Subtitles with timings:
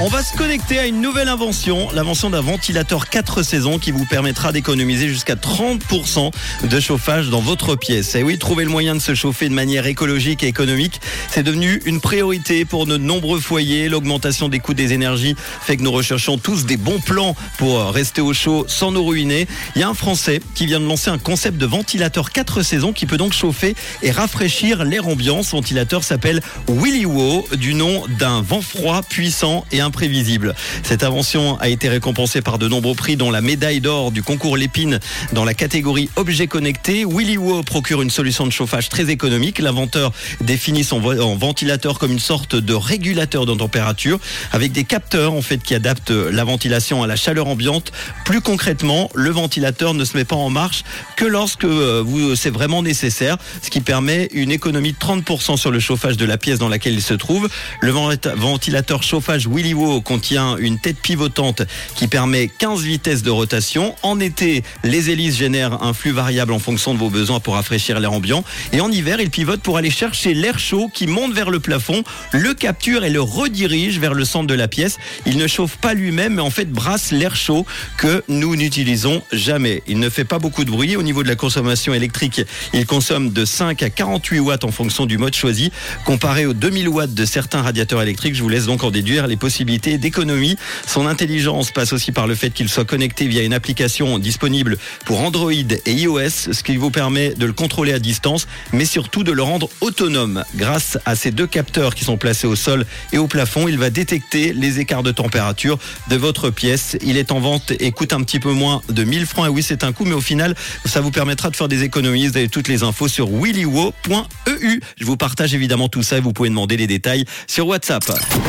[0.00, 4.04] On va se connecter à une nouvelle invention, l'invention d'un ventilateur 4 saisons qui vous
[4.04, 6.32] permettra d'économiser jusqu'à 30%
[6.64, 8.16] de chauffage dans votre pièce.
[8.16, 11.00] Et oui, trouver le moyen de se chauffer de manière écologique et économique,
[11.30, 13.88] c'est devenu une priorité pour de nombreux foyers.
[13.88, 18.20] L'augmentation des coûts des énergies fait que nous recherchons tous des bons plans pour rester
[18.20, 19.46] au chaud sans nous ruiner.
[19.76, 22.92] Il y a un Français qui vient de lancer un concept de ventilateur 4 saisons
[22.92, 25.44] qui peut donc chauffer et rafraîchir l'air ambiant.
[25.44, 30.54] Ce ventilateur s'appelle Willy Wo, du nom d'un vent froid puissant et imprévisible.
[30.82, 34.56] Cette invention a été récompensée par de nombreux prix, dont la médaille d'or du concours
[34.56, 34.98] Lépine
[35.32, 37.04] dans la catégorie objets connectés.
[37.08, 39.58] Willy Wo procure une solution de chauffage très économique.
[39.58, 44.18] L'inventeur définit son ventilateur comme une sorte de régulateur de température
[44.52, 47.92] avec des capteurs en fait qui adaptent la ventilation à la chaleur ambiante.
[48.24, 50.82] Plus concrètement, le ventilateur ne se met pas en marche
[51.16, 55.70] que lorsque euh, vous c'est vraiment nécessaire, ce qui permet une économie de 30% sur
[55.70, 57.48] le chauffage de la pièce dans laquelle il se trouve.
[57.80, 61.62] Le vent- ventilateur chauffage Willy Contient une tête pivotante
[61.96, 63.96] qui permet 15 vitesses de rotation.
[64.02, 67.98] En été, les hélices génèrent un flux variable en fonction de vos besoins pour rafraîchir
[67.98, 68.44] l'air ambiant.
[68.72, 72.04] Et en hiver, il pivote pour aller chercher l'air chaud qui monte vers le plafond,
[72.32, 74.98] le capture et le redirige vers le centre de la pièce.
[75.26, 79.82] Il ne chauffe pas lui-même, mais en fait brasse l'air chaud que nous n'utilisons jamais.
[79.88, 80.96] Il ne fait pas beaucoup de bruit.
[80.96, 85.06] Au niveau de la consommation électrique, il consomme de 5 à 48 watts en fonction
[85.06, 85.72] du mode choisi.
[86.04, 89.36] Comparé aux 2000 watts de certains radiateurs électriques, je vous laisse donc en déduire les
[89.64, 90.56] d'économie.
[90.86, 95.20] Son intelligence passe aussi par le fait qu'il soit connecté via une application disponible pour
[95.20, 99.32] Android et iOS, ce qui vous permet de le contrôler à distance, mais surtout de
[99.32, 100.44] le rendre autonome.
[100.54, 103.90] Grâce à ces deux capteurs qui sont placés au sol et au plafond, il va
[103.90, 106.96] détecter les écarts de température de votre pièce.
[107.02, 109.46] Il est en vente et coûte un petit peu moins de 1000 francs.
[109.46, 110.54] Et oui, c'est un coût, mais au final,
[110.84, 112.26] ça vous permettra de faire des économies.
[112.28, 114.80] Vous avez toutes les infos sur willywo.eu.
[114.98, 118.04] Je vous partage évidemment tout ça et vous pouvez demander les détails sur WhatsApp.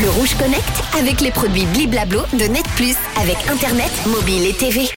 [0.00, 4.82] Le Rouge Connect avec les produits Bliblablo de Net Plus avec Internet, mobile et TV.